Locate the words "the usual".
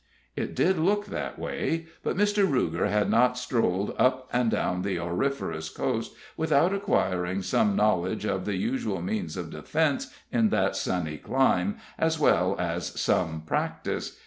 8.45-9.03